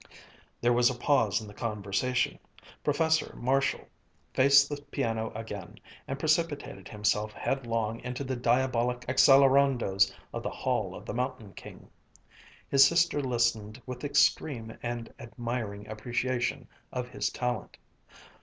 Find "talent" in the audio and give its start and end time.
17.29-17.77